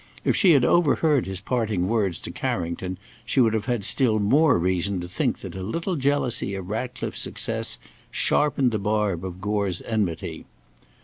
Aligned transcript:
If 0.25 0.35
she 0.35 0.53
had 0.53 0.65
overheard 0.65 1.27
his 1.27 1.41
parting 1.41 1.87
words 1.87 2.17
to 2.21 2.31
Carrington, 2.31 2.97
she 3.23 3.39
would 3.39 3.53
have 3.53 3.65
had 3.67 3.83
still 3.83 4.17
more 4.17 4.57
reason 4.57 4.99
to 5.01 5.07
think 5.07 5.37
that 5.41 5.53
a 5.53 5.61
little 5.61 5.95
jealousy 5.95 6.55
of 6.55 6.69
Ratcliffe's 6.71 7.19
success 7.19 7.77
sharpened 8.09 8.71
the 8.71 8.79
barb 8.79 9.23
of 9.23 9.41
Gore's 9.41 9.79
enmity. 9.83 10.45